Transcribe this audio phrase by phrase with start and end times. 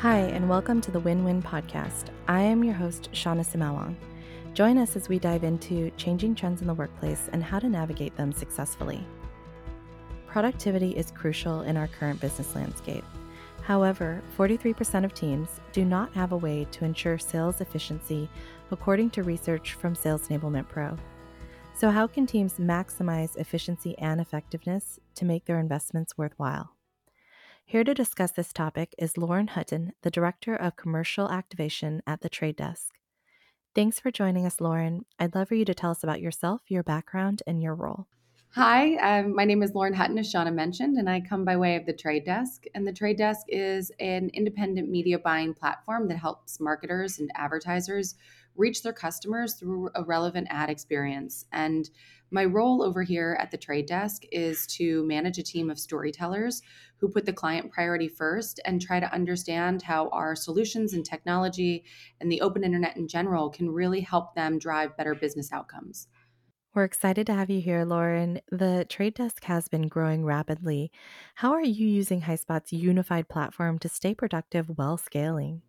[0.00, 2.06] Hi, and welcome to the Win Win Podcast.
[2.26, 3.94] I am your host, Shauna Sumaoang.
[4.54, 8.16] Join us as we dive into changing trends in the workplace and how to navigate
[8.16, 9.06] them successfully.
[10.26, 13.04] Productivity is crucial in our current business landscape.
[13.60, 18.26] However, 43% of teams do not have a way to ensure sales efficiency,
[18.70, 20.96] according to research from Sales Enablement Pro.
[21.74, 26.70] So, how can teams maximize efficiency and effectiveness to make their investments worthwhile?
[27.70, 32.28] Here to discuss this topic is Lauren Hutton, the Director of Commercial Activation at the
[32.28, 32.98] Trade Desk.
[33.76, 35.04] Thanks for joining us, Lauren.
[35.20, 38.08] I'd love for you to tell us about yourself, your background, and your role.
[38.56, 41.76] Hi, um, my name is Lauren Hutton, as Shauna mentioned, and I come by way
[41.76, 42.64] of the Trade Desk.
[42.74, 48.16] And the Trade Desk is an independent media buying platform that helps marketers and advertisers
[48.56, 51.46] reach their customers through a relevant ad experience.
[51.52, 51.88] And
[52.30, 56.62] my role over here at the trade desk is to manage a team of storytellers
[56.98, 61.84] who put the client priority first and try to understand how our solutions and technology
[62.20, 66.08] and the open internet in general can really help them drive better business outcomes.
[66.72, 68.40] We're excited to have you here, Lauren.
[68.52, 70.92] The trade desk has been growing rapidly.
[71.34, 75.62] How are you using HighSpot's unified platform to stay productive while scaling?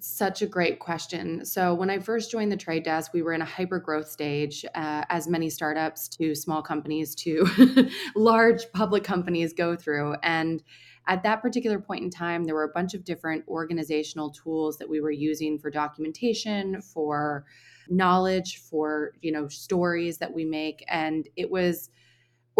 [0.00, 1.44] It's such a great question.
[1.44, 4.64] So, when I first joined the trade desk, we were in a hyper growth stage,
[4.74, 10.14] uh, as many startups to small companies to large public companies go through.
[10.22, 10.62] And
[11.06, 14.88] at that particular point in time, there were a bunch of different organizational tools that
[14.88, 17.44] we were using for documentation, for
[17.90, 21.90] knowledge, for you know stories that we make, and it was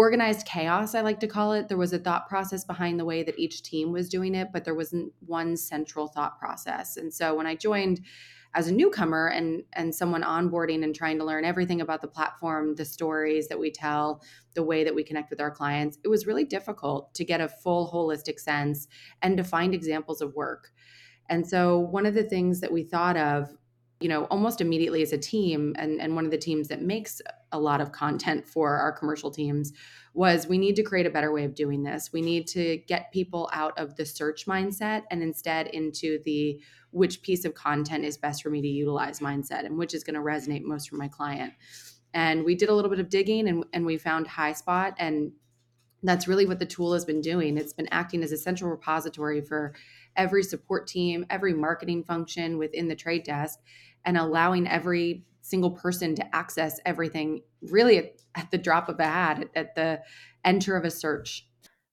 [0.01, 1.67] organized chaos, I like to call it.
[1.67, 4.65] There was a thought process behind the way that each team was doing it, but
[4.65, 6.97] there wasn't one central thought process.
[6.97, 8.01] And so when I joined
[8.55, 12.73] as a newcomer and and someone onboarding and trying to learn everything about the platform,
[12.73, 14.23] the stories that we tell,
[14.55, 17.47] the way that we connect with our clients, it was really difficult to get a
[17.47, 18.87] full holistic sense
[19.21, 20.71] and to find examples of work.
[21.29, 23.55] And so one of the things that we thought of
[24.01, 27.21] you know almost immediately as a team and, and one of the teams that makes
[27.51, 29.73] a lot of content for our commercial teams
[30.13, 32.11] was we need to create a better way of doing this.
[32.11, 36.59] We need to get people out of the search mindset and instead into the
[36.91, 40.15] which piece of content is best for me to utilize mindset and which is going
[40.15, 41.53] to resonate most for my client.
[42.13, 45.31] And we did a little bit of digging and, and we found HighSpot and
[46.03, 49.41] that's really what the tool has been doing it's been acting as a central repository
[49.41, 49.73] for
[50.15, 53.59] every support team every marketing function within the trade desk
[54.05, 59.05] and allowing every single person to access everything really at, at the drop of a
[59.05, 60.01] hat, at, at the
[60.45, 61.47] enter of a search.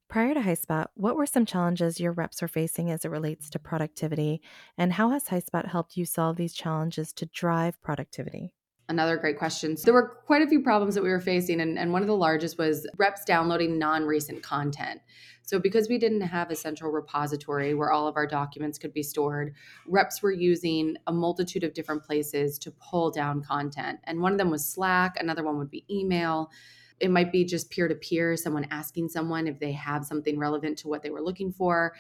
[0.08, 3.58] Prior to HighSpot, what were some challenges your reps were facing as it relates to
[3.58, 4.40] productivity?
[4.78, 8.54] And how has HighSpot helped you solve these challenges to drive productivity?
[8.91, 9.76] Another great question.
[9.76, 12.09] So there were quite a few problems that we were facing, and, and one of
[12.09, 15.00] the largest was reps downloading non recent content.
[15.43, 19.03] So, because we didn't have a central repository where all of our documents could be
[19.03, 19.54] stored,
[19.87, 23.99] reps were using a multitude of different places to pull down content.
[24.04, 26.50] And one of them was Slack, another one would be email.
[27.00, 30.78] It might be just peer to peer, someone asking someone if they have something relevant
[30.78, 31.94] to what they were looking for.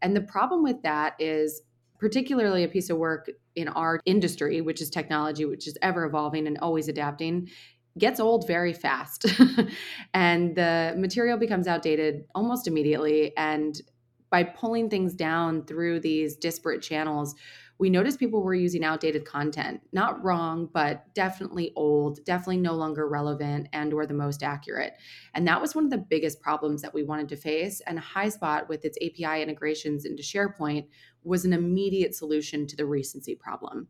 [0.00, 1.62] And the problem with that is,
[2.04, 6.46] particularly a piece of work in our industry, which is technology, which is ever evolving
[6.46, 7.48] and always adapting,
[7.96, 9.24] gets old very fast.
[10.12, 13.34] And the material becomes outdated almost immediately.
[13.38, 13.80] And
[14.28, 17.36] by pulling things down through these disparate channels
[17.78, 19.80] we noticed people were using outdated content.
[19.92, 24.94] Not wrong but definitely old definitely no longer relevant and or the most accurate.
[25.34, 27.80] And that was one of the biggest problems that we wanted to face.
[27.86, 30.86] And highspot with its api integrations into sharepoint
[31.24, 33.88] was an immediate solution to the recency problem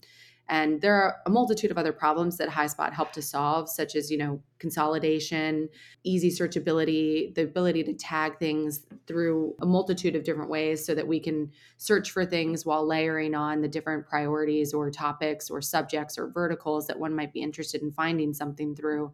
[0.49, 4.11] and there are a multitude of other problems that HighSpot helped to solve, such as,
[4.11, 5.71] you know, consolidation,
[6.03, 11.09] easy searchability, the ability to tag things through a multitude of different ways so that
[11.09, 16.19] we can search for things while layering on the different priorities or topics or subjects
[16.19, 19.13] or verticals that one might be interested in finding something through.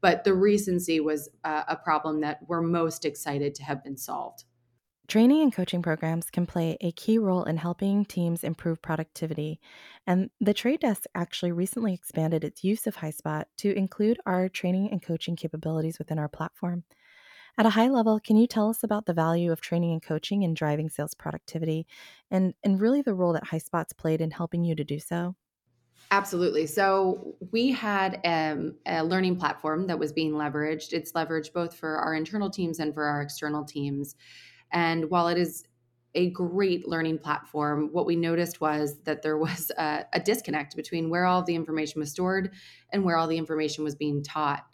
[0.00, 4.44] But the recency was uh, a problem that we're most excited to have been solved.
[5.08, 9.58] Training and coaching programs can play a key role in helping teams improve productivity.
[10.06, 14.90] And the Trade Desk actually recently expanded its use of HighSpot to include our training
[14.92, 16.84] and coaching capabilities within our platform.
[17.56, 20.42] At a high level, can you tell us about the value of training and coaching
[20.42, 21.86] in driving sales productivity
[22.30, 25.36] and, and really the role that HighSpot's played in helping you to do so?
[26.10, 26.66] Absolutely.
[26.66, 30.92] So we had um, a learning platform that was being leveraged.
[30.92, 34.14] It's leveraged both for our internal teams and for our external teams.
[34.72, 35.64] And while it is
[36.14, 41.10] a great learning platform, what we noticed was that there was a, a, disconnect between
[41.10, 42.52] where all the information was stored
[42.92, 44.64] and where all the information was being taught.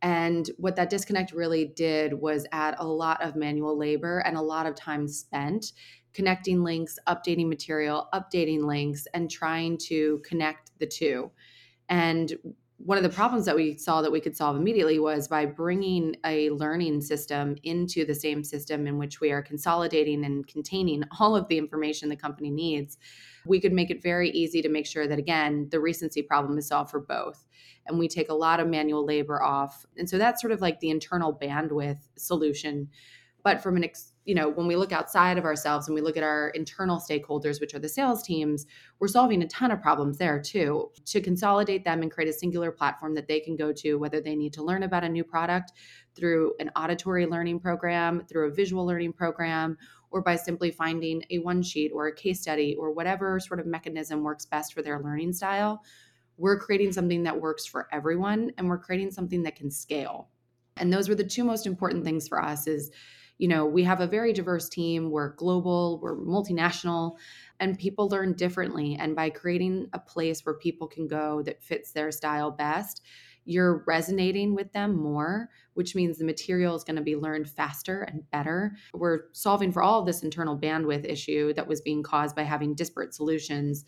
[0.00, 4.42] And what that disconnect really did was add a lot of manual labor and a
[4.42, 5.72] lot of time spent
[6.14, 11.30] connecting links, updating material, updating links, and trying to connect the two.
[11.88, 12.32] And
[12.78, 16.16] one of the problems that we saw that we could solve immediately was by bringing
[16.24, 21.34] a learning system into the same system in which we are consolidating and containing all
[21.36, 22.98] of the information the company needs
[23.48, 26.68] we could make it very easy to make sure that again the recency problem is
[26.68, 27.44] solved for both.
[27.86, 29.86] And we take a lot of manual labor off.
[29.96, 32.88] And so that's sort of like the internal bandwidth solution.
[33.42, 36.18] But from an ex, you know when we look outside of ourselves and we look
[36.18, 38.66] at our internal stakeholders which are the sales teams
[38.98, 40.90] we're solving a ton of problems there too.
[41.06, 44.36] To consolidate them and create a singular platform that they can go to whether they
[44.36, 45.72] need to learn about a new product
[46.14, 49.78] through an auditory learning program through a visual learning program
[50.10, 53.66] or by simply finding a one sheet or a case study or whatever sort of
[53.66, 55.82] mechanism works best for their learning style
[56.36, 60.28] we're creating something that works for everyone and we're creating something that can scale.
[60.76, 62.92] And those were the two most important things for us is
[63.38, 65.10] you know, we have a very diverse team.
[65.10, 67.16] We're global, we're multinational,
[67.60, 68.96] and people learn differently.
[68.98, 73.02] And by creating a place where people can go that fits their style best,
[73.44, 78.02] you're resonating with them more, which means the material is going to be learned faster
[78.02, 78.76] and better.
[78.92, 82.74] We're solving for all of this internal bandwidth issue that was being caused by having
[82.74, 83.86] disparate solutions.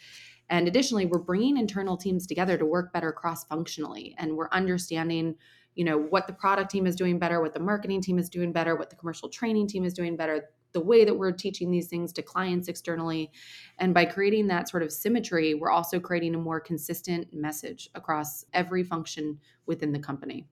[0.49, 4.14] And additionally, we're bringing internal teams together to work better cross functionally.
[4.17, 5.35] And we're understanding
[5.81, 8.53] you know what the product team is doing better what the marketing team is doing
[8.53, 11.87] better what the commercial training team is doing better the way that we're teaching these
[11.87, 13.32] things to clients externally
[13.79, 18.44] and by creating that sort of symmetry we're also creating a more consistent message across
[18.53, 20.47] every function within the company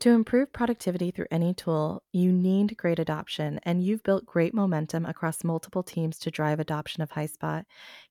[0.00, 5.04] to improve productivity through any tool, you need great adoption, and you've built great momentum
[5.04, 7.64] across multiple teams to drive adoption of HighSpot.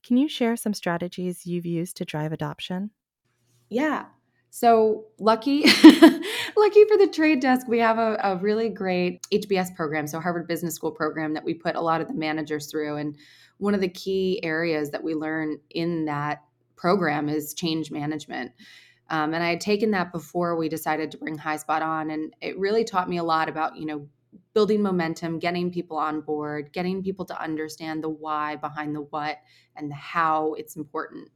[0.05, 2.91] Can you share some strategies you've used to drive adoption?
[3.69, 4.07] Yeah.
[4.59, 5.61] So lucky,
[6.57, 10.47] lucky for the trade desk, we have a, a, really great HBS program, so Harvard
[10.47, 12.95] Business School program that we put a lot of the managers through.
[12.95, 13.15] And
[13.59, 16.41] one of the key areas that we learn in that
[16.75, 18.51] program is change management.
[19.11, 22.57] Um, and I had taken that before we decided to bring HighSpot on, and it
[22.57, 24.07] really taught me a lot about you know
[24.55, 29.37] building momentum, getting people on board, getting people to understand the why behind the what
[29.75, 31.29] and the how it's important.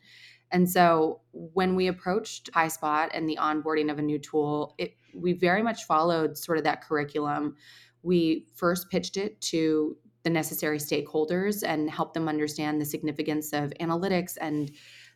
[0.51, 5.33] And so when we approached HighSpot and the onboarding of a new tool, it, we
[5.33, 7.55] very much followed sort of that curriculum.
[8.03, 13.73] We first pitched it to the necessary stakeholders and helped them understand the significance of
[13.79, 14.71] analytics and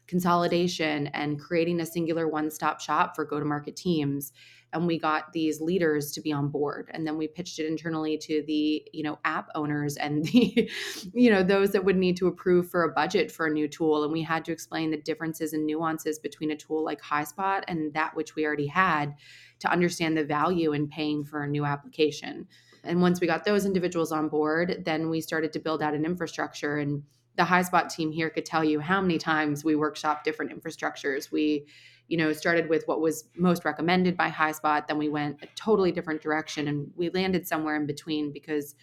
[0.07, 4.31] consolidation and creating a singular one-stop shop for go-to-market teams.
[4.73, 6.89] And we got these leaders to be on board.
[6.93, 10.69] And then we pitched it internally to the you know app owners and the
[11.13, 14.03] you know those that would need to approve for a budget for a new tool.
[14.03, 17.93] And we had to explain the differences and nuances between a tool like highspot and
[17.93, 19.15] that which we already had
[19.59, 22.47] to understand the value in paying for a new application.
[22.83, 26.05] And once we got those individuals on board then we started to build out an
[26.05, 27.03] infrastructure and
[27.37, 31.65] the highspot team here could tell you how many times we workshop different infrastructures we
[32.07, 35.91] you know, started with what was most recommended by HighSpot, then we went a totally
[35.91, 38.75] different direction and we landed somewhere in between because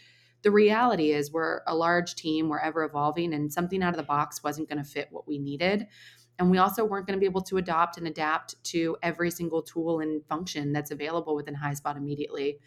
[0.42, 4.02] the reality is we're a large team, we're ever evolving, and something out of the
[4.02, 5.86] box wasn't going to fit what we needed.
[6.38, 9.62] And we also weren't going to be able to adopt and adapt to every single
[9.62, 12.58] tool and function that's available within HighSpot immediately.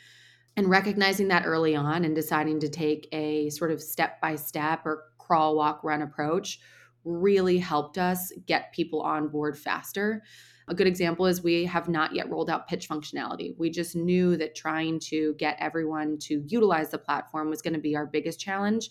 [0.56, 4.86] And recognizing that early on and deciding to take a sort of step by step
[4.86, 6.60] or crawl, walk, run approach
[7.04, 10.24] really helped us get people on board faster.
[10.68, 13.56] A good example is we have not yet rolled out pitch functionality.
[13.58, 17.80] We just knew that trying to get everyone to utilize the platform was going to
[17.80, 18.90] be our biggest challenge.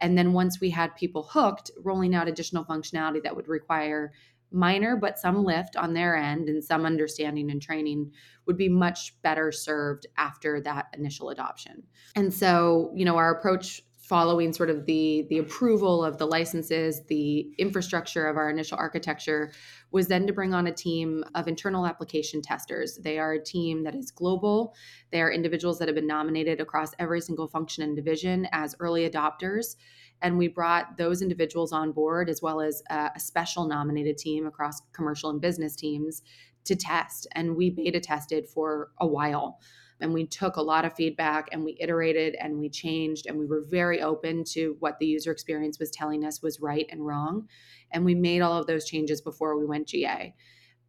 [0.00, 4.12] And then once we had people hooked, rolling out additional functionality that would require
[4.50, 8.12] minor but some lift on their end and some understanding and training
[8.46, 11.82] would be much better served after that initial adoption.
[12.14, 17.02] And so, you know, our approach following sort of the the approval of the licenses
[17.06, 19.50] the infrastructure of our initial architecture
[19.92, 22.96] was then to bring on a team of internal application testers.
[22.96, 24.74] They are a team that is global.
[25.12, 29.08] They are individuals that have been nominated across every single function and division as early
[29.08, 29.76] adopters.
[30.20, 34.46] And we brought those individuals on board as well as a, a special nominated team
[34.46, 36.22] across commercial and business teams
[36.64, 37.28] to test.
[37.32, 39.60] And we beta tested for a while
[40.00, 43.46] and we took a lot of feedback and we iterated and we changed and we
[43.46, 47.48] were very open to what the user experience was telling us was right and wrong
[47.94, 50.34] and we made all of those changes before we went GA.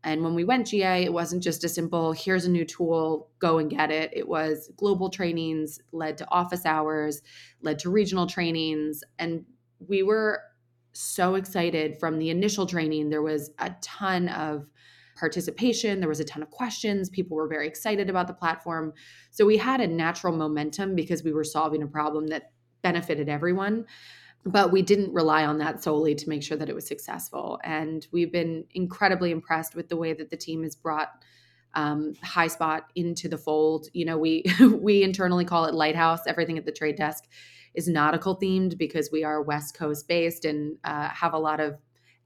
[0.04, 3.58] And when we went GA, it wasn't just a simple, here's a new tool, go
[3.58, 4.12] and get it.
[4.14, 7.22] It was global trainings, led to office hours,
[7.62, 9.04] led to regional trainings.
[9.18, 9.46] And
[9.80, 10.42] we were
[10.94, 13.10] so excited from the initial training.
[13.10, 14.68] There was a ton of
[15.16, 16.00] participation.
[16.00, 17.10] There was a ton of questions.
[17.10, 18.94] People were very excited about the platform.
[19.32, 23.86] So we had a natural momentum because we were solving a problem that benefited everyone.
[24.46, 27.60] But we didn't rely on that solely to make sure that it was successful.
[27.64, 31.10] And we've been incredibly impressed with the way that the team has brought
[31.74, 33.88] um, Highspot into the fold.
[33.94, 36.22] You know, we we internally call it Lighthouse.
[36.28, 37.26] Everything at the trade desk
[37.74, 41.76] is nautical themed because we are West Coast based and uh, have a lot of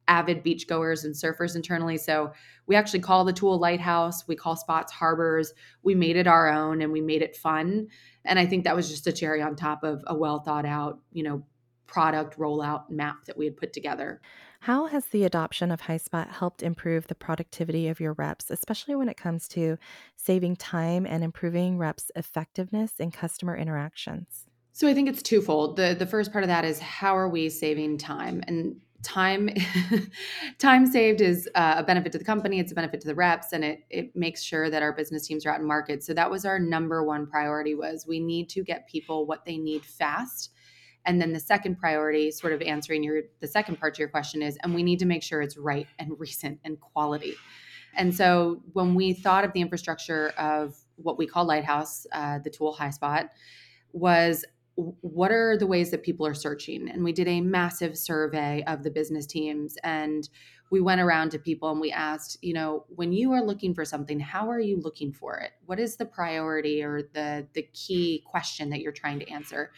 [0.09, 1.97] avid beachgoers and surfers internally.
[1.97, 2.33] So
[2.65, 4.27] we actually call the tool Lighthouse.
[4.27, 5.53] We call spots harbors.
[5.83, 7.87] We made it our own and we made it fun.
[8.25, 10.99] And I think that was just a cherry on top of a well thought out,
[11.13, 11.45] you know,
[11.85, 14.19] product rollout map that we had put together.
[14.61, 19.07] How has the adoption of Highspot helped improve the productivity of your reps, especially when
[19.07, 19.77] it comes to
[20.17, 24.47] saving time and improving reps' effectiveness in customer interactions?
[24.73, 25.77] So I think it's twofold.
[25.77, 28.43] The the first part of that is how are we saving time?
[28.47, 29.49] And time
[30.59, 33.53] time saved is uh, a benefit to the company it's a benefit to the reps
[33.53, 36.03] and it it makes sure that our business teams are out in market.
[36.03, 39.57] So that was our number one priority was we need to get people what they
[39.57, 40.51] need fast.
[41.05, 44.41] And then the second priority sort of answering your the second part to your question
[44.41, 47.35] is and we need to make sure it's right and recent and quality.
[47.95, 52.49] And so when we thought of the infrastructure of what we call lighthouse uh, the
[52.49, 53.29] tool high spot
[53.93, 54.45] was
[55.01, 56.89] what are the ways that people are searching?
[56.89, 60.27] And we did a massive survey of the business teams and
[60.71, 63.83] we went around to people and we asked you know when you are looking for
[63.83, 65.51] something how are you looking for it?
[65.65, 69.71] What is the priority or the the key question that you're trying to answer?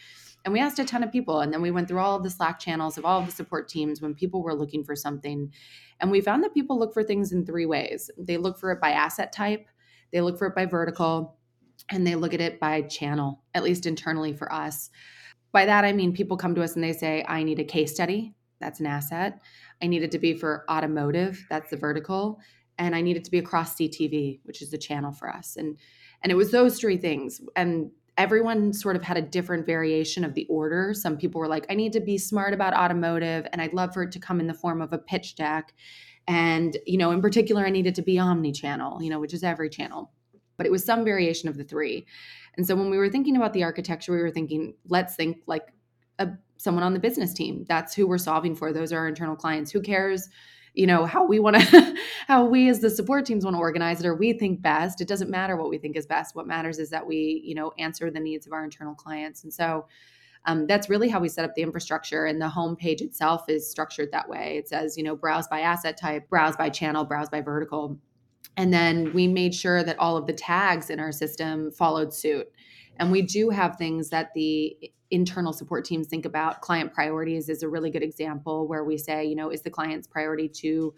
[0.44, 2.30] And we asked a ton of people and then we went through all of the
[2.30, 5.52] slack channels of all of the support teams when people were looking for something
[6.00, 8.10] and we found that people look for things in three ways.
[8.18, 9.68] They look for it by asset type
[10.12, 11.38] they look for it by vertical
[11.90, 14.90] and they look at it by channel, at least internally for us.
[15.52, 17.94] By that, I mean people come to us and they say, I need a case
[17.94, 18.34] study.
[18.60, 19.42] That's an asset.
[19.82, 21.46] I need it to be for automotive.
[21.50, 22.40] That's the vertical.
[22.78, 25.58] And I need it to be across CTV, which is the channel for us.
[25.58, 25.78] And
[26.24, 27.42] and it was those three things.
[27.56, 30.94] And everyone sort of had a different variation of the order.
[30.94, 34.04] Some people were like, I need to be smart about automotive and I'd love for
[34.04, 35.74] it to come in the form of a pitch deck.
[36.28, 39.44] And, you know, in particular, I needed to be omni channel, you know, which is
[39.44, 40.12] every channel
[40.62, 42.06] but it was some variation of the three.
[42.56, 45.74] And so when we were thinking about the architecture, we were thinking, let's think like
[46.20, 47.66] a, someone on the business team.
[47.68, 48.72] That's who we're solving for.
[48.72, 49.72] Those are our internal clients.
[49.72, 50.30] Who cares?
[50.74, 51.96] you know how we want to
[52.28, 55.08] how we as the support teams want to organize it or we think best it
[55.10, 58.10] doesn't matter what we think is best what matters is that we you know answer
[58.10, 59.86] the needs of our internal clients and so
[60.46, 64.14] um, that's really how we set up the infrastructure and the homepage itself is structured
[64.14, 67.42] that way it says you know browse by asset type browse by channel browse by
[67.42, 68.00] vertical
[68.58, 72.48] and then we made sure that all of the tags in our system followed suit.
[72.98, 74.78] And we do have things that the
[75.10, 76.62] internal support teams think about.
[76.62, 80.08] Client priorities is a really good example where we say, you know, is the client's
[80.08, 80.94] priority to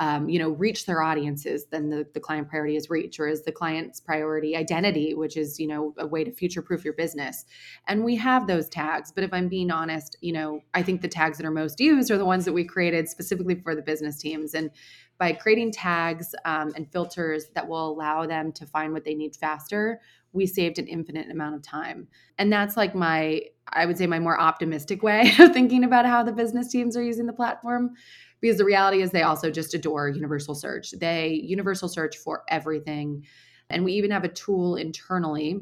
[0.00, 3.44] um, you know, reach their audiences, then the, the client priority is reach, or is
[3.44, 7.44] the client's priority identity, which is, you know, a way to future proof your business.
[7.86, 9.12] And we have those tags.
[9.12, 12.10] But if I'm being honest, you know, I think the tags that are most used
[12.10, 14.52] are the ones that we created specifically for the business teams.
[14.52, 14.70] And
[15.18, 19.36] by creating tags um, and filters that will allow them to find what they need
[19.36, 20.00] faster,
[20.32, 22.08] we saved an infinite amount of time.
[22.38, 26.22] And that's like my, I would say, my more optimistic way of thinking about how
[26.22, 27.94] the business teams are using the platform
[28.40, 30.90] because the reality is they also just adore universal search.
[30.90, 33.24] They universal search for everything.
[33.70, 35.60] And we even have a tool internally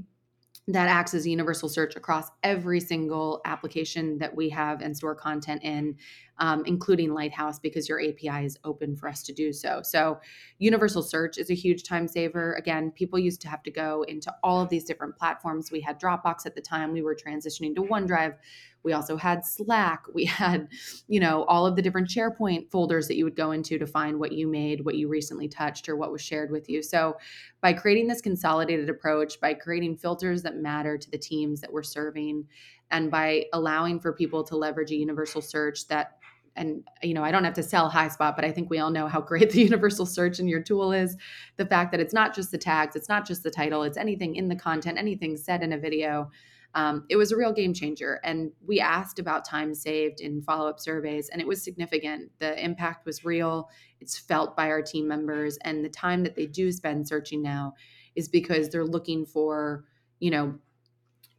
[0.69, 5.15] that acts as a universal search across every single application that we have and store
[5.15, 5.97] content in,
[6.39, 9.81] um, including Lighthouse, because your API is open for us to do so.
[9.83, 10.21] So,
[10.59, 12.55] universal search is a huge time saver.
[12.55, 15.71] Again, people used to have to go into all of these different platforms.
[15.71, 18.37] We had Dropbox at the time, we were transitioning to OneDrive.
[18.83, 20.05] We also had Slack.
[20.13, 20.69] We had,
[21.09, 24.19] you know, all of the different SharePoint folders that you would go into to find
[24.19, 26.83] what you made, what you recently touched, or what was shared with you.
[26.83, 27.17] So,
[27.61, 31.83] by creating this consolidated approach, by creating filters that matter to the teams that we're
[31.83, 32.47] serving,
[32.91, 36.19] and by allowing for people to leverage a universal search that
[36.57, 39.09] and you know i don't have to sell highspot but i think we all know
[39.09, 41.17] how great the universal search in your tool is
[41.57, 44.37] the fact that it's not just the tags it's not just the title it's anything
[44.37, 46.31] in the content anything said in a video
[46.75, 48.21] um, it was a real game changer.
[48.25, 52.31] And we asked about time saved in follow up surveys, and it was significant.
[52.39, 53.69] The impact was real,
[54.01, 55.59] it's felt by our team members.
[55.63, 57.75] And the time that they do spend searching now
[58.15, 59.85] is because they're looking for,
[60.19, 60.55] you know,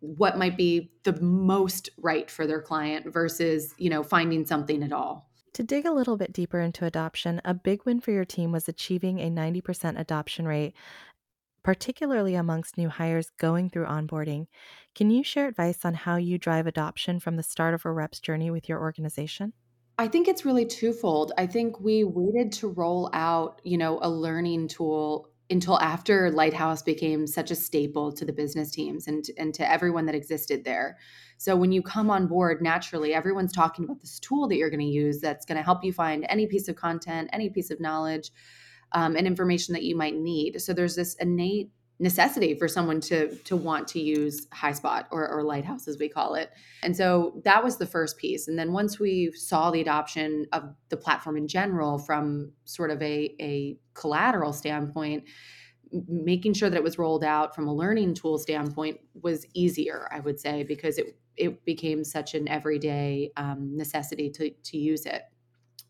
[0.03, 4.91] what might be the most right for their client versus, you know, finding something at
[4.91, 5.29] all.
[5.53, 8.67] To dig a little bit deeper into adoption, a big win for your team was
[8.67, 10.73] achieving a 90% adoption rate
[11.63, 14.47] particularly amongst new hires going through onboarding.
[14.93, 18.19] Can you share advice on how you drive adoption from the start of a rep's
[18.19, 19.53] journey with your organization?
[19.97, 21.31] I think it's really twofold.
[21.37, 26.81] I think we waited to roll out, you know, a learning tool until after Lighthouse
[26.81, 30.97] became such a staple to the business teams and and to everyone that existed there.
[31.37, 34.79] So when you come on board, naturally everyone's talking about this tool that you're going
[34.79, 37.79] to use that's going to help you find any piece of content, any piece of
[37.79, 38.31] knowledge,
[38.93, 40.59] um, and information that you might need.
[40.59, 41.69] So there's this innate
[41.99, 46.35] necessity for someone to to want to use highspot or, or lighthouse as we call
[46.35, 46.51] it.
[46.81, 48.47] And so that was the first piece.
[48.47, 53.01] And then once we saw the adoption of the platform in general from sort of
[53.01, 55.23] a, a collateral standpoint
[56.07, 60.19] making sure that it was rolled out from a learning tool standpoint was easier i
[60.19, 65.23] would say because it it became such an everyday um, necessity to to use it.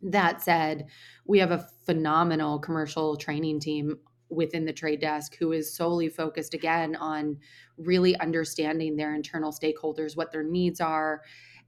[0.01, 0.87] That said
[1.25, 3.99] we have a phenomenal commercial training team
[4.33, 7.37] within the trade desk who is solely focused again on
[7.77, 11.21] really understanding their internal stakeholders what their needs are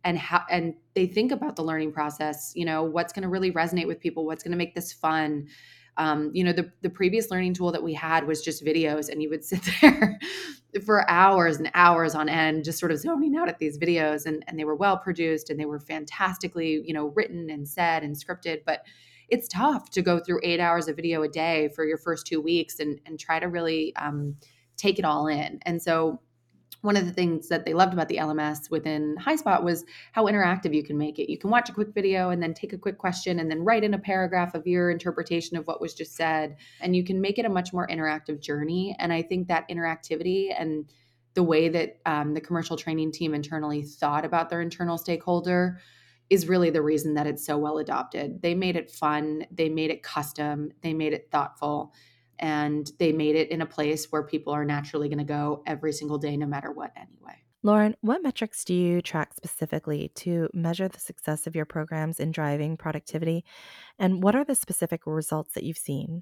[0.05, 3.51] and how and they think about the learning process you know what's going to really
[3.51, 5.47] resonate with people what's going to make this fun.
[5.97, 9.23] Um, you know the, the previous learning tool that we had was just videos and
[9.23, 10.19] you would sit there
[10.85, 14.43] for hours and hours on end just sort of zoning out at these videos and,
[14.47, 18.13] and they were well produced and they were fantastically you know written and said and
[18.13, 18.83] scripted but
[19.29, 22.41] it's tough to go through eight hours of video a day for your first two
[22.41, 24.35] weeks and, and try to really um,
[24.77, 25.59] take it all in.
[25.63, 26.19] And so
[26.81, 30.73] one of the things that they loved about the LMS within Highspot was how interactive
[30.73, 31.31] you can make it.
[31.31, 33.83] You can watch a quick video and then take a quick question and then write
[33.83, 36.57] in a paragraph of your interpretation of what was just said.
[36.81, 38.95] And you can make it a much more interactive journey.
[38.99, 40.85] And I think that interactivity and
[41.33, 45.79] the way that um, the commercial training team internally thought about their internal stakeholder
[46.29, 48.41] is really the reason that it's so well adopted.
[48.41, 51.93] They made it fun, they made it custom, they made it thoughtful,
[52.39, 55.93] and they made it in a place where people are naturally going to go every
[55.93, 57.35] single day, no matter what, anyway.
[57.63, 62.31] Lauren, what metrics do you track specifically to measure the success of your programs in
[62.31, 63.43] driving productivity?
[63.97, 66.21] And what are the specific results that you've seen?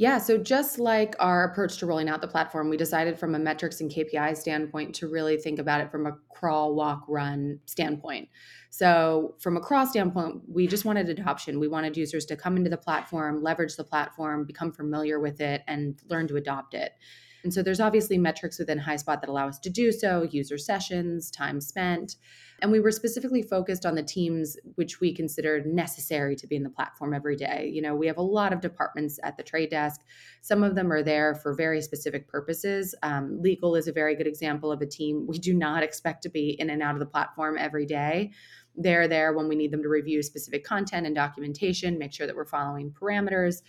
[0.00, 3.38] Yeah, so just like our approach to rolling out the platform, we decided from a
[3.38, 8.30] metrics and KPI standpoint to really think about it from a crawl, walk, run standpoint.
[8.70, 11.60] So, from a crawl standpoint, we just wanted adoption.
[11.60, 15.60] We wanted users to come into the platform, leverage the platform, become familiar with it,
[15.66, 16.92] and learn to adopt it.
[17.42, 21.30] And so there's obviously metrics within Highspot that allow us to do so, user sessions,
[21.30, 22.16] time spent.
[22.62, 26.62] And we were specifically focused on the teams which we considered necessary to be in
[26.62, 27.70] the platform every day.
[27.72, 30.02] You know, we have a lot of departments at the trade desk.
[30.42, 32.94] Some of them are there for very specific purposes.
[33.02, 36.28] Um, legal is a very good example of a team we do not expect to
[36.28, 38.30] be in and out of the platform every day.
[38.76, 42.36] They're there when we need them to review specific content and documentation, make sure that
[42.36, 43.62] we're following parameters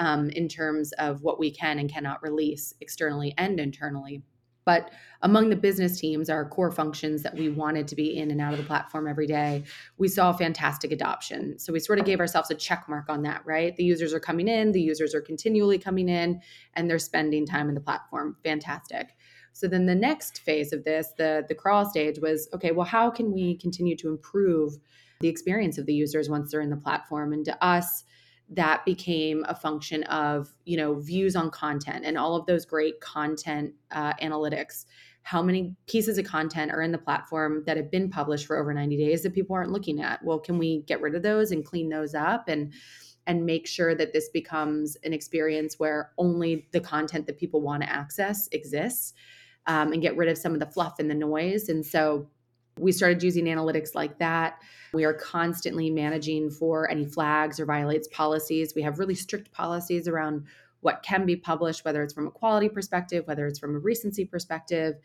[0.00, 4.22] um, in terms of what we can and cannot release externally and internally.
[4.64, 4.90] But
[5.22, 8.52] among the business teams, our core functions that we wanted to be in and out
[8.52, 9.64] of the platform every day,
[9.98, 11.58] we saw fantastic adoption.
[11.58, 13.76] So we sort of gave ourselves a check mark on that, right?
[13.76, 16.40] The users are coming in, the users are continually coming in,
[16.74, 18.36] and they're spending time in the platform.
[18.44, 19.16] Fantastic.
[19.52, 23.10] So then the next phase of this, the the crawl stage was okay, well how
[23.10, 24.74] can we continue to improve
[25.20, 28.04] the experience of the users once they're in the platform and to us
[28.50, 33.00] that became a function of you know views on content and all of those great
[33.00, 34.86] content uh, analytics.
[35.22, 38.72] How many pieces of content are in the platform that have been published for over
[38.72, 40.22] 90 days that people aren't looking at?
[40.24, 42.72] Well can we get rid of those and clean those up and
[43.26, 47.82] and make sure that this becomes an experience where only the content that people want
[47.82, 49.12] to access exists
[49.66, 51.68] um, and get rid of some of the fluff and the noise?
[51.68, 52.28] And so
[52.80, 54.58] we started using analytics like that.
[54.92, 58.74] We are constantly managing for any flags or violates policies.
[58.74, 60.46] We have really strict policies around
[60.80, 64.24] what can be published, whether it's from a quality perspective, whether it's from a recency
[64.24, 64.96] perspective.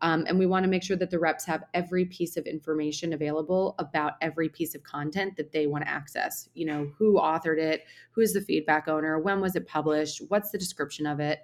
[0.00, 3.12] Um, and we want to make sure that the reps have every piece of information
[3.12, 6.48] available about every piece of content that they want to access.
[6.54, 10.58] You know, who authored it, who's the feedback owner, when was it published, what's the
[10.58, 11.40] description of it.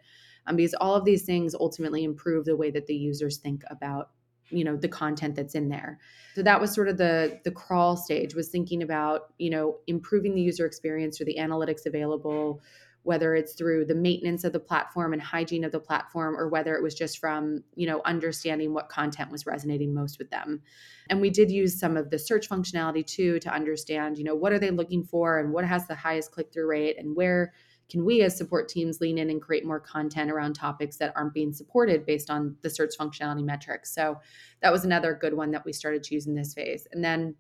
[0.47, 4.11] Um, because all of these things ultimately improve the way that the users think about
[4.51, 5.99] you know the content that's in there.
[6.35, 10.35] So that was sort of the the crawl stage was thinking about you know improving
[10.35, 12.61] the user experience or the analytics available
[13.03, 16.75] whether it's through the maintenance of the platform and hygiene of the platform or whether
[16.75, 20.61] it was just from you know understanding what content was resonating most with them.
[21.09, 24.53] And we did use some of the search functionality too to understand you know what
[24.53, 27.53] are they looking for and what has the highest click through rate and where
[27.91, 31.35] can we as support teams lean in and create more content around topics that aren't
[31.35, 33.95] being supported based on the search functionality metrics?
[33.95, 34.19] So
[34.63, 36.87] that was another good one that we started to use in this phase.
[36.93, 37.35] And then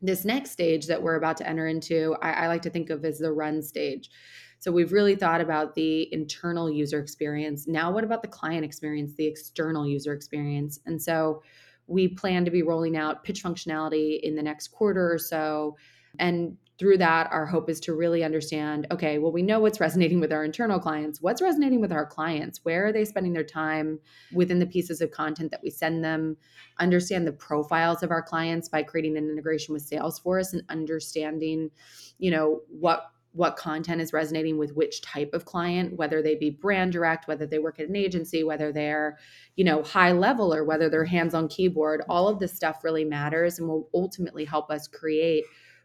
[0.00, 3.04] this next stage that we're about to enter into I, I like to think of
[3.04, 4.10] as the run stage.
[4.58, 7.66] So we've really thought about the internal user experience.
[7.66, 10.80] Now what about the client experience the external user experience?
[10.86, 11.42] And so
[11.86, 15.76] we plan to be rolling out pitch functionality in the next quarter or so.
[16.18, 20.18] And through that, our hope is to really understand okay, well, we know what's resonating
[20.18, 21.22] with our internal clients.
[21.22, 22.58] What's resonating with our clients?
[22.64, 24.00] Where are they spending their time
[24.34, 26.36] within the pieces of content that we send them?
[26.80, 31.70] Understand the profiles of our clients by creating an integration with Salesforce and understanding,
[32.18, 36.50] you know, what what content is resonating with which type of client whether they be
[36.50, 39.16] brand direct whether they work at an agency whether they're
[39.56, 43.06] you know high level or whether they're hands on keyboard all of this stuff really
[43.06, 45.44] matters and will ultimately help us create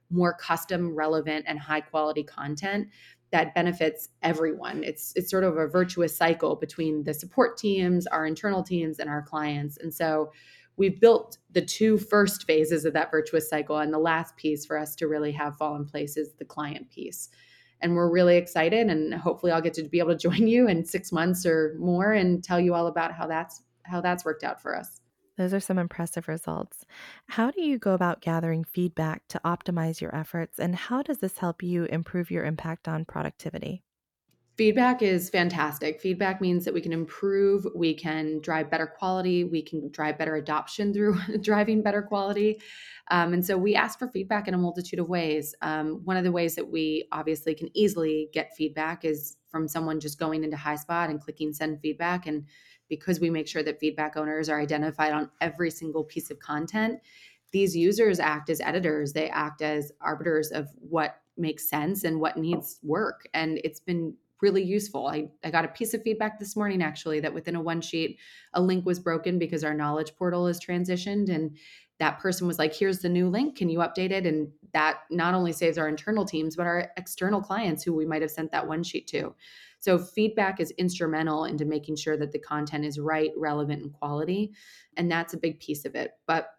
[0.09, 2.87] more custom, relevant, and high quality content
[3.31, 4.83] that benefits everyone.
[4.83, 9.09] It's it's sort of a virtuous cycle between the support teams, our internal teams, and
[9.09, 9.77] our clients.
[9.77, 10.31] And so
[10.77, 13.77] we've built the two first phases of that virtuous cycle.
[13.79, 16.89] And the last piece for us to really have fall in place is the client
[16.89, 17.29] piece.
[17.81, 18.87] And we're really excited.
[18.87, 22.13] And hopefully I'll get to be able to join you in six months or more
[22.13, 25.01] and tell you all about how that's how that's worked out for us.
[25.37, 26.85] Those are some impressive results.
[27.27, 31.37] How do you go about gathering feedback to optimize your efforts, and how does this
[31.37, 33.83] help you improve your impact on productivity?
[34.57, 36.01] Feedback is fantastic.
[36.01, 40.35] Feedback means that we can improve, we can drive better quality, we can drive better
[40.35, 42.59] adoption through driving better quality.
[43.11, 45.53] Um, and so we ask for feedback in a multitude of ways.
[45.61, 49.99] Um, one of the ways that we obviously can easily get feedback is from someone
[49.99, 52.45] just going into HighSpot and clicking send feedback and
[52.89, 56.99] because we make sure that feedback owners are identified on every single piece of content,
[57.51, 62.37] these users act as editors, they act as arbiters of what makes sense and what
[62.37, 63.27] needs work.
[63.33, 65.07] And it's been really useful.
[65.07, 68.19] I, I got a piece of feedback this morning actually that within a one sheet,
[68.53, 71.29] a link was broken because our knowledge portal is transitioned.
[71.29, 71.57] And
[71.99, 73.57] that person was like, here's the new link.
[73.57, 74.27] Can you update it?
[74.27, 78.21] And that not only saves our internal teams, but our external clients who we might
[78.21, 79.33] have sent that one sheet to.
[79.79, 84.53] So feedback is instrumental into making sure that the content is right, relevant, and quality.
[84.95, 86.11] And that's a big piece of it.
[86.25, 86.49] But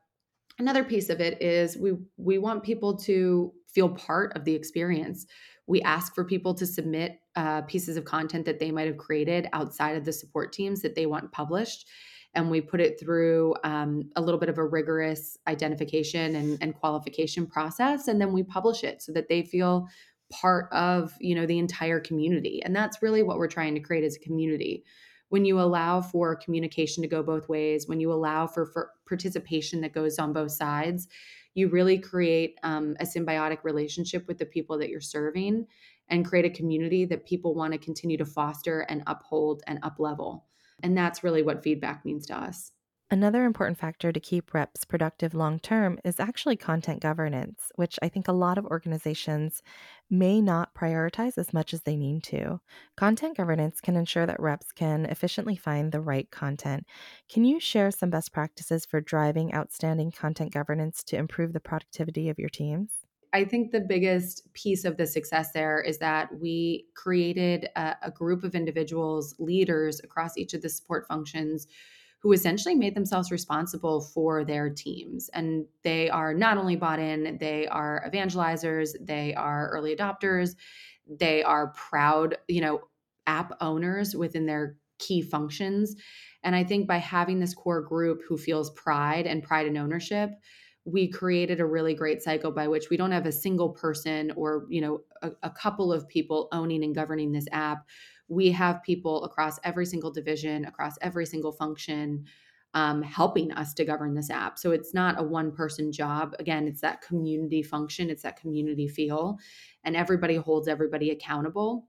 [0.59, 5.27] another piece of it is we we want people to feel part of the experience.
[5.67, 9.49] We ask for people to submit uh, pieces of content that they might have created
[9.53, 11.89] outside of the support teams that they want published
[12.35, 16.75] and we put it through um, a little bit of a rigorous identification and, and,
[16.75, 19.89] qualification process and then we publish it so that they feel
[20.31, 24.05] part of you know the entire community and that's really what we're trying to create
[24.05, 24.85] as a community.
[25.31, 29.83] When you allow for communication to go both ways when you allow for, for participation
[29.83, 31.09] that goes on both sides
[31.55, 35.67] you really create um, a symbiotic relationship with the people that you're serving
[36.09, 39.97] and create a community that people want to continue to foster and uphold and up
[39.99, 40.47] level
[40.83, 42.73] and that's really what feedback means to us
[43.11, 48.11] Another important factor to keep reps productive long term is actually content governance, which I
[48.11, 49.63] think a lot of organizations
[50.11, 52.61] may not prioritize as much as they need to.
[52.99, 56.85] Content governance can ensure that reps can efficiently find the right content.
[57.31, 62.29] Can you share some best practices for driving outstanding content governance to improve the productivity
[62.29, 62.93] of your teams?
[63.33, 68.11] I think the biggest piece of the success there is that we created a, a
[68.11, 71.69] group of individuals, leaders across each of the support functions
[72.21, 75.29] who essentially made themselves responsible for their teams.
[75.35, 80.57] And they are not only bought in, they are evangelizers, they are early adopters,
[81.07, 82.81] they are proud, you know,
[83.27, 85.95] app owners within their key functions.
[86.43, 90.31] And I think by having this core group who feels pride and pride and ownership,
[90.85, 94.67] we created a really great cycle by which we don't have a single person or
[94.71, 97.87] you know a, a couple of people owning and governing this app
[98.29, 102.25] we have people across every single division, across every single function,
[102.75, 104.59] um, helping us to govern this app.
[104.59, 106.35] So it's not a one person job.
[106.39, 109.39] Again, it's that community function, it's that community feel,
[109.85, 111.89] and everybody holds everybody accountable.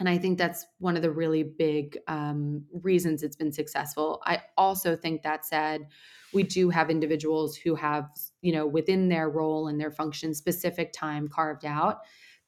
[0.00, 4.20] And I think that's one of the really big um, reasons it's been successful.
[4.24, 5.88] I also think that said,
[6.32, 8.08] we do have individuals who have,
[8.42, 12.00] you know, within their role and their function, specific time carved out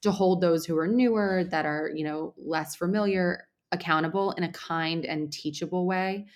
[0.03, 4.53] to hold those who are newer that are you know less familiar accountable in a
[4.53, 6.27] kind and teachable way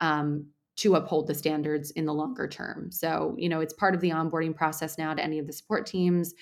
[0.00, 4.00] um, to uphold the standards in the longer term so you know it's part of
[4.00, 6.34] the onboarding process now to any of the support teams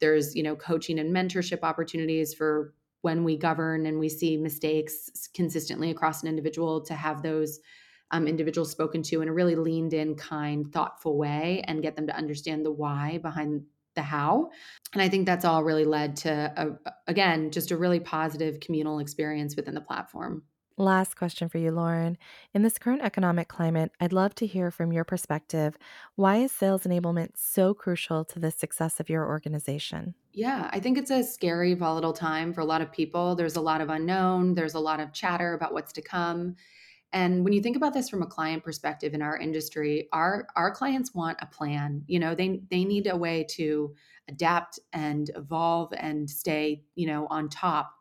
[0.00, 5.28] there's you know coaching and mentorship opportunities for when we govern and we see mistakes
[5.34, 7.60] consistently across an individual to have those
[8.10, 12.06] um, individuals spoken to in a really leaned in kind thoughtful way and get them
[12.06, 13.62] to understand the why behind
[13.94, 14.50] the how.
[14.96, 18.98] And I think that's all really led to, a, again, just a really positive communal
[18.98, 20.44] experience within the platform.
[20.78, 22.16] Last question for you, Lauren.
[22.54, 25.76] In this current economic climate, I'd love to hear from your perspective
[26.14, 30.14] why is sales enablement so crucial to the success of your organization?
[30.32, 33.34] Yeah, I think it's a scary, volatile time for a lot of people.
[33.34, 36.56] There's a lot of unknown, there's a lot of chatter about what's to come.
[37.12, 40.70] And when you think about this from a client perspective in our industry, our our
[40.70, 42.02] clients want a plan.
[42.06, 43.94] You know, they they need a way to
[44.28, 47.92] adapt and evolve and stay, you know, on top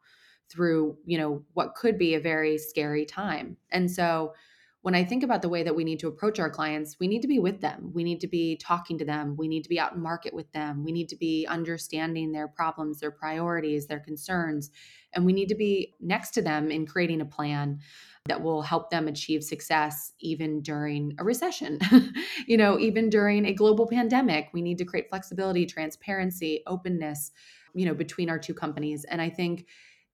[0.49, 3.57] through, you know, what could be a very scary time.
[3.71, 4.33] And so
[4.85, 7.23] when I think about the way that we need to approach our clients, we need
[7.23, 7.89] to be with them.
[7.91, 9.35] We need to be talking to them.
[9.35, 10.83] We need to be out in market with them.
[10.83, 14.69] We need to be understanding their problems, their priorities, their concerns.
[15.13, 17.79] And we need to be next to them in creating a plan
[18.27, 21.79] that will help them achieve success even during a recession.
[22.45, 27.31] you know, even during a global pandemic, we need to create flexibility, transparency, openness,
[27.73, 29.03] you know, between our two companies.
[29.05, 29.65] And I think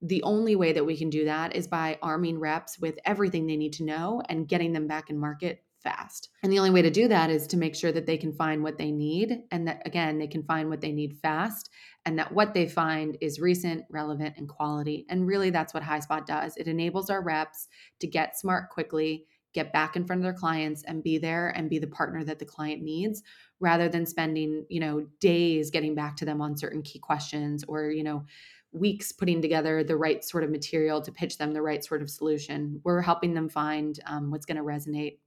[0.01, 3.57] the only way that we can do that is by arming reps with everything they
[3.57, 6.29] need to know and getting them back in market fast.
[6.43, 8.63] And the only way to do that is to make sure that they can find
[8.63, 11.69] what they need and that again they can find what they need fast
[12.05, 15.05] and that what they find is recent, relevant and quality.
[15.09, 16.55] And really that's what HighSpot does.
[16.57, 17.67] It enables our reps
[17.99, 21.69] to get smart quickly, get back in front of their clients and be there and
[21.69, 23.21] be the partner that the client needs
[23.59, 27.91] rather than spending, you know, days getting back to them on certain key questions or,
[27.91, 28.25] you know,
[28.71, 32.09] weeks putting together the right sort of material to pitch them the right sort of
[32.09, 32.79] solution.
[32.83, 35.17] We're helping them find um, what's going to resonate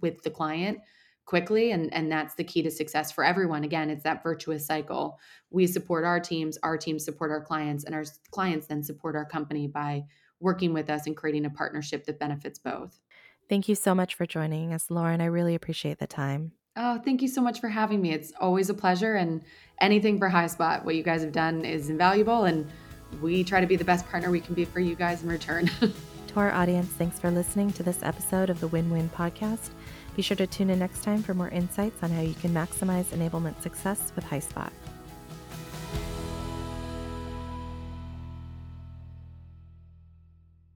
[0.00, 0.78] with the client
[1.24, 3.62] quickly and and that's the key to success for everyone.
[3.62, 5.18] Again it's that virtuous cycle.
[5.50, 9.24] We support our teams our teams support our clients and our clients then support our
[9.24, 10.04] company by
[10.40, 12.98] working with us and creating a partnership that benefits both.
[13.48, 15.20] Thank you so much for joining us lauren.
[15.20, 18.12] I really appreciate the time Oh, thank you so much for having me.
[18.12, 19.14] It's always a pleasure.
[19.14, 19.42] And
[19.80, 22.44] anything for HighSpot, what you guys have done is invaluable.
[22.44, 22.66] And
[23.20, 25.70] we try to be the best partner we can be for you guys in return.
[25.80, 29.70] to our audience, thanks for listening to this episode of the Win Win Podcast.
[30.16, 33.06] Be sure to tune in next time for more insights on how you can maximize
[33.06, 34.70] enablement success with HighSpot.